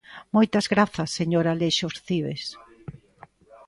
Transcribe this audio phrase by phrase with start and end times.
[0.35, 2.43] Moitas grazas, señor Alexos Cibes.